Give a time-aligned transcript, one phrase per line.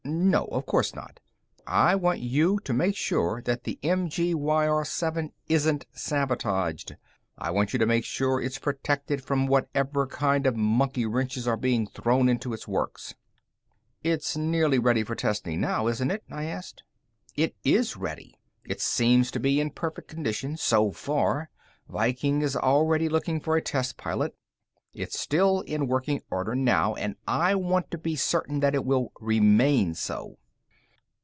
[0.03, 0.45] "No.
[0.45, 1.19] Of course not.
[1.67, 6.95] I want you to make sure that the MG YR 7 isn't sabotaged.
[7.37, 11.57] I want you to make sure it's protected from whatever kind of monkey wrenches are
[11.57, 13.13] being thrown into its works."
[14.03, 16.81] "It's nearly ready for testing now, isn't it?" I asked.
[17.35, 18.39] "It is ready.
[18.65, 21.51] It seems to be in perfect condition so far.
[21.87, 24.35] Viking is already looking for a test pilot.
[24.93, 29.13] It's still in working order now, and I want to be certain that it will
[29.21, 30.37] remain so."